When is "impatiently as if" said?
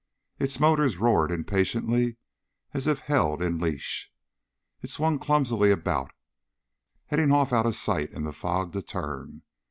1.31-3.01